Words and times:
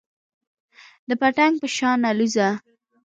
د 1.09 1.11
پتنګ 1.21 1.53
په 1.61 1.67
شان 1.75 1.99
الوځه. 2.09 2.49